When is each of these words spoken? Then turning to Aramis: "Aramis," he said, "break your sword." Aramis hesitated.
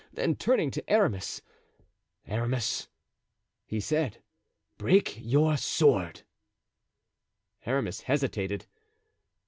Then 0.11 0.35
turning 0.35 0.71
to 0.71 0.89
Aramis: 0.89 1.43
"Aramis," 2.25 2.87
he 3.67 3.79
said, 3.79 4.17
"break 4.79 5.19
your 5.21 5.57
sword." 5.57 6.23
Aramis 7.67 8.01
hesitated. 8.01 8.65